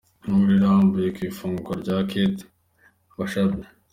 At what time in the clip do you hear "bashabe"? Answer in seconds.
3.17-3.59